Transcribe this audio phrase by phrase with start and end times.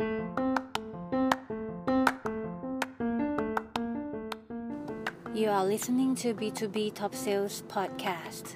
[0.00, 0.06] You
[5.50, 8.46] are listening to B2B Top Sales Podcast.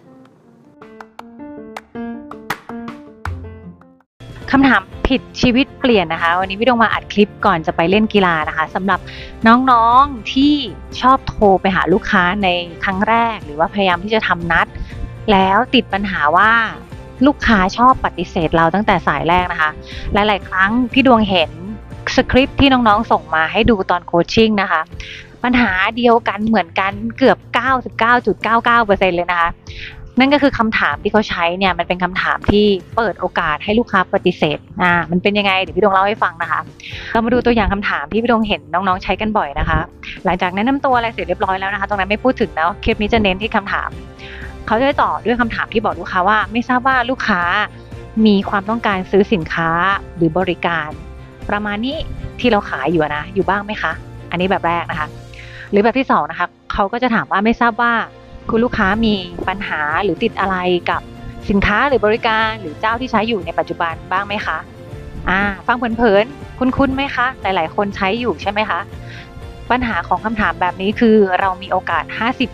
[4.51, 9.01] คำถามผิดชีวิตเปลี่ยนนะคะ วันนี้พี่ดงมาอัดคลิปก่อนจะไปเล่นกีฬานะคะสำหรับ
[9.47, 10.55] น้องๆที่
[11.01, 12.49] ชอบโทรไปหาลูกค้าใน
[12.85, 14.67] ครั้งแรก หรือว่าพยายามที่จะทำนัด
[15.31, 16.53] แล้วติดปัญหาว่า
[17.27, 19.71] ลูกค้าชอบปฏิเสธเราตั้งแต่สายแรกนะคะ
[20.13, 21.51] หลาย ๆ ครั้งพี่ดวงเห็น
[22.17, 24.81] สคริปที่น้องๆ ส่งมาให้ดูตอนโคชชิ่งนะคะ
[25.45, 27.39] ปัญหาเดียวกันเหมือนกันเกือบ
[28.13, 29.51] 99.99%เลยนะคะ
[30.19, 32.65] นั่นก็คือคำถามที่เขาใช้เนี่ยมันเป็นคำถามที่
[32.97, 36.61] เปิดโอกาสให้ลูกค้าปฏิเสธอ่ามันเป็นยังไงเดี๋ยวพี่ดวงเล่าให้ฟังนะคะ
[37.13, 39.79] เรามาดูตัวอย่างคำถามที่พี่ดวงเห็นน้องๆ ใช้กันบ่อยนะคะ
[40.25, 43.91] หลังจากแนะนำตัวอะไรเสร็จเรียบร้อยแล้วนะคะ ตรงนั้นไม่พูดถึงแล้วคลิปนี้จะเน้นที่คำถาม
[44.67, 47.41] เขาจะต่อด้วยคำถามที่บอกลูกค้าว่า ไม่ทราบว่าลูกค้า
[48.27, 49.71] มีความต้องการซื้อสินค้า
[50.17, 50.89] หรือบริการ
[51.51, 51.97] ประมาณนี้
[52.41, 53.93] ที่เราขายอยู่นะ อยู่บ้างไหมคะ
[54.31, 55.09] อันนี้แบบแรกนะคะ
[55.71, 57.93] หรือแบบที่สองนะคะเขาก็จะถามว่าไม่ทราบว่า
[58.51, 59.15] คุณลูกค้ามี
[59.49, 60.57] ปัญหาหรือติดอะไร
[60.91, 61.01] กับ
[61.51, 64.59] สินค้าหรือบริการหรือเจ้าที่ใช้อยู่ในปัจจุบันบ้างไหมคะ
[65.29, 68.81] อ่าฟังเผินๆคุ้นๆไหมคะ หลายๆ คนใช้อยู่ใช่ไหมคะ
[69.71, 72.05] ปัญหาของคำถามแบบนี้คือเรามีโอกาส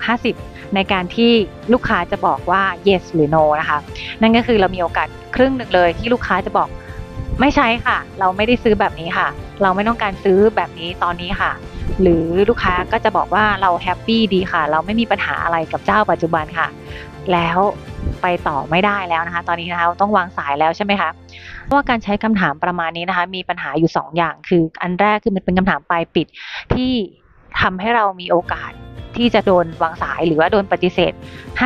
[0.06, 1.30] 50-50 ในการที่
[1.72, 3.78] ลูกค้าจะบอกว่า yes หรือ no นะคะ
[4.20, 6.68] นั่นก็คือเรามีโอกาสครึ่งหนึ่งเลยที่ลูกค้าจะบอก
[7.40, 9.28] ไม่ใช่ค่ะ เราไม่ได้ซื้อแบบนี้ค่ะ
[9.62, 11.52] เราไม่ต้องการซื้อแบบนี้ตอนนี้ค่ะ
[12.02, 16.68] หรือลูกค้าก็จะบอกว่าเราแฮปปี้ดีค่ะ เราไม่มีปัญหาอะไรกับเจ้าปัจจุบันค่ะ
[17.32, 17.58] แล้ว
[18.22, 21.10] ไปต่อไม่ได้แล้วนะคะ ตอนนี้นะคะต้องวางสายแล้วใช่ไหมคะ
[21.64, 26.26] เพราะว่าการใช้คำถามประมาณนี้นะคะ มีปัญหาอยู่ 2อย่าง คืออันแรกคือมันเป็นคำถามปลายปิด
[26.74, 26.92] ที่
[27.60, 28.72] ทำให้เรามีโอกาส
[29.16, 31.12] ที่จะโดนวางสายหรือว่าโดนปฏิเสธ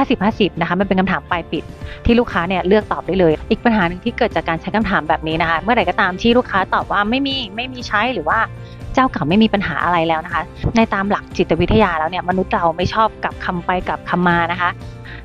[0.05, 1.65] 50-50 นะคะ มันเป็นคำถามปลายปิด
[2.05, 8.39] ที่ลูกค้าเนี่ยเลือกตอบได้เลย อีกปัญหาหนึ่งที่เกิดจากการใช้คำถามแบบนี้นะคะ เมื่อไหร่ก็ตามที่ลูกค้าตอบว่าไม่มีไม่มีใช้หรือว่า
[8.95, 10.43] เจ้าเก่าไม่มีปัญหาอะไรแล้วนะคะ
[10.77, 14.71] ในตามหลักจิตวิทยาแล้วเนี่ยมนุษย์เราไม่ชอบกับคำไปกับคำมานะคะ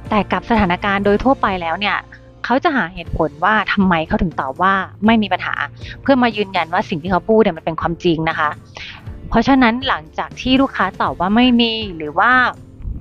[0.10, 1.98] แต่กับสถานการณ์โดยทั่วไปแล้วเนี่ย
[2.46, 4.74] เขาจะหาเหตุผลว่าทำไมเขาถึงตอบว่า
[5.06, 5.56] ไม่มีปัญหา
[6.02, 8.50] เพื่อมายืนยันว่าสิ่งที่เขาพูดเนี่ยมันเป็นความจริงนะคะ
[9.30, 12.32] เพราะฉะนั้นหลังจากที่ลูกค้าตอบว่าไม่มีหรือว่า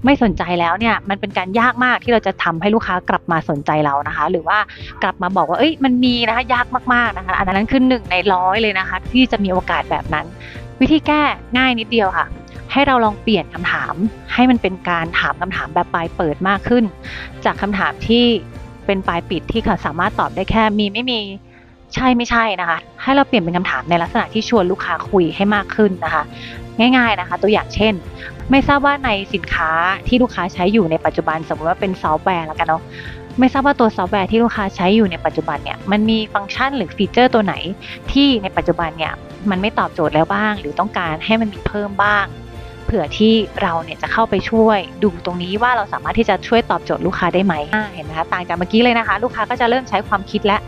[0.05, 4.59] ไม่สนใจแล้วเนี่ยมันเป็นการยากมากที่เราจะทำให้ลูกค้ากลับมาสนใจเรานะคะ หรือว่า
[5.03, 10.27] กลับมาบอกว่าเอ้ยมันมีนะคะยากมากๆนะคะ อันนั้นคือหนึ่งในร้อยเลยนะคะ ที่จะมีโอกาสแบบนั้น
[10.81, 11.23] วิธีแก้
[11.57, 12.27] ง่ายนิดเดียวค่ะ
[12.73, 13.95] ให้เราลองเปลี่ยนคำถาม
[14.35, 16.85] ให้มันเป็นการถามคำถามแบบปลายเปิดมากขึ้น
[17.45, 18.25] จากคำถามที่
[18.87, 21.21] เป็นปลายปิดที่เขาสามารถตอบได้แค่มีไม่มี
[21.95, 26.23] ใช่ไม่ใช่นะคะ ให้เราเปลี่ยนเป็นคำถามในลักษณะที่ชวนลูกค้าคุยให้มากขึ้นนะคะ
[26.97, 27.95] ง่าย ๆนะคะ ตัวอย่างเช่น
[28.51, 29.71] ไม่ทราบว่าในสินค้า
[30.07, 32.83] ที่ลูกค้าใช้อยู่ในปัจจุบัน สมมติว่าเป็นซอฟต์แวร์แล้วกันเนาะ
[33.39, 37.55] ไม่ทราบว่าตัวซอฟต์แวร์ที่ลูกค้าใช้อยู่ในปัจจุบันเนี่ยมันมีฟังก์ชันหรือ feature ตัวไหน
[38.13, 39.13] ที่ในปัจจุบันเนี่ย
[39.51, 42.27] มันไม่ตอบโจทย์แล้วบ้าง หรือต้องการให้มันมีเพิ่มบ้าง
[42.85, 47.55] เผื่อที่เราเนี่ยจะเข้าไปช่วยดูตรงนี้ว่าเราสามารถที่จะช่วยตอบโจทย์ลูกค้าได้ไหม
[47.95, 50.59] เห็นไหมคะต่างจากเมื่อกี้เลยนะคะ ลูกค้าก็จะเริ่มใช้ความคิดและ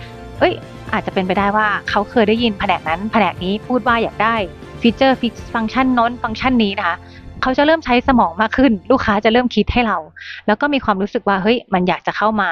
[0.40, 0.54] เอ้ย
[0.92, 4.34] อาจจะเป็นไปได้ว่าเขาเคยได้ยินแผนกนั้นแผนกนี้พูดว่าอยากได้
[4.80, 5.16] ฟีเจอร์
[5.54, 6.96] ฟังก์ชันน้นฟังก์ชันนี้นะคะ
[7.42, 9.98] เขาจะเริ่มใช้สมองมากขึ้น ลูกค้าจะเริ่มคิดให้เรา
[10.46, 12.50] แล้วก็มีความรู้สึกว่าเฮ้ยมันอยากจะเข้ามา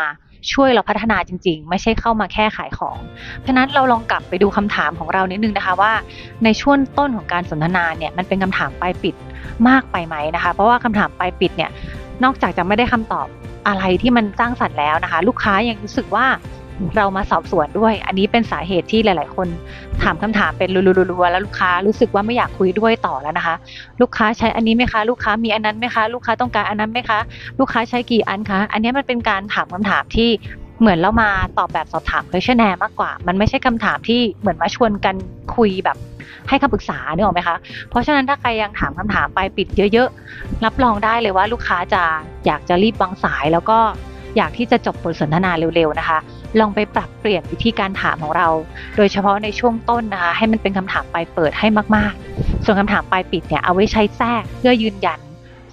[0.52, 2.98] ช่วยเราพัฒนาจริง ๆ ไม่ใช่เข้ามาแค่ขายของ
[3.40, 5.92] เพราะนั้นเราลองกลับไปดูคำถามของเรานิดนึงนะคะว่า
[6.44, 9.14] ในช่วงต้นของการสนทนาเนี่ยมันเป็นคำถามปลายปิด
[9.68, 11.70] มากไปไหมนะคะ เพราะว่าคำถามปลายปิดเนี่ย
[12.24, 13.26] นอกจากจะไม่ได้คำตอบ
[13.68, 16.26] อะไรที่มันสร้างสรรค์แล้วนะคะ ลูกค้ายังรู้สึกว่า
[16.96, 19.48] เรามาสอบสวนด้วย อันนี้เป็นสาเหตุที่หลาย ๆ คน
[20.02, 23.54] ถามคำถามเป็นรัวๆแล้วลูกค้ารู้สึกว่าไม่อยากคุยด้วยต่อแล้วนะคะ
[24.00, 27.18] ลูกค้าใช้อันนี้ไหมคะ ลูกค้ามีอันนั้นไหมคะ ลูกค้าต้องการอันนั้นไหมคะ
[27.58, 30.28] ลูกค้าใช้กี่อันคะ อันนี้มันเป็นการถามคำถามที่
[30.80, 35.16] เหมือนเรามาตอบแบบสอบถาม questionnaire มากกว่า มันไม่ใช่คำถามที่เหมือนมาชวนกัน
[35.56, 35.96] คุยแบบ
[36.48, 37.56] ให้คำปรึกษาเนี่ยหรอไหมคะ
[37.90, 42.02] เพราะฉะนั้นถ้าใครยังถามคำถามไปปิดเยอะๆ รับรองได้เลยว่าลูกค้าจะ
[42.46, 43.78] อยากจะรีบวางสายแล้วก็
[44.36, 46.18] อยากที่จะจบบทสนทนาเร็วๆนะคะ
[46.60, 48.48] ลองไปปรับเปลี่ยนวิธีการถามของเรา
[48.96, 51.66] โดยเฉพาะในช่วงต้นนะคะให้มันเป็นคำถามปลายเปิดให้
[51.96, 55.20] มากๆ ส่วนคำถามปลายปิดเนี่ยเอาไว้ใช้แทรกเพื่อยืนยัน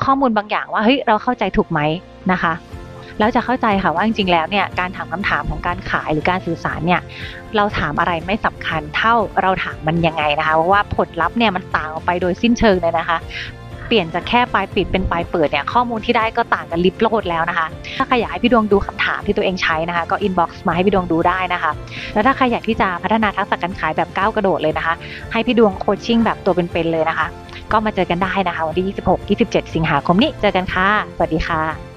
[0.03, 1.79] ข้อมูลบางอย่างว่าเฮ้ยเราเข้าใจถูกไหม
[2.31, 2.53] นะคะ
[3.19, 7.01] แล้วจะเข้าใจค่ะว่าจริงๆ แล้วเนี่ยการถามคำถามของการขายหรือการสื่อสารเนี่ย
[7.55, 13.17] เราถามอะไรไม่สำคัญเท่าเราถามมันยังไงนะคะเพราะว่าผลลัพธ์เนี่ยมันต่างออกไปโดยสิ้นเชิงเลยนะคะ
[13.95, 17.67] เปลี่ยนจากแค่ปลายปิดเป็นปลายเปิดเนี่ยข้อมูลที่ได้ก็ต่างกันลิบโลดแล้วนะคะ
[17.97, 21.71] ถ้าใครอยากให้พี่ดวงดูคำถามที่ตัวเองใช้นะคะ ก็ inbox มาให้พี่ดวงดูได้นะคะ
[22.13, 24.93] แล้วถ้าใครอยากที่จะพัฒนาทักษะการขายแบบก้าวกระโดดเลยนะคะ
[25.31, 27.27] ให้พี่ดวง coaching แบบตัวเป็นๆเลยนะคะ
[27.71, 28.85] ก็มาเจอกันได้นะคะวันที่
[29.35, 31.92] 26-27 สิงหาคมนี้เจอกันค่ะ สวัสดีค่ะ